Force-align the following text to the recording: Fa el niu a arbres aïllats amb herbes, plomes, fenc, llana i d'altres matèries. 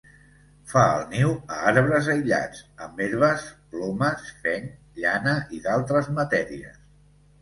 Fa 0.69 0.83
el 0.93 1.03
niu 1.09 1.33
a 1.55 1.59
arbres 1.71 2.09
aïllats 2.15 2.63
amb 2.85 3.03
herbes, 3.07 3.45
plomes, 3.75 4.25
fenc, 4.47 4.75
llana 5.05 5.37
i 5.59 5.63
d'altres 5.67 6.11
matèries. 6.21 6.83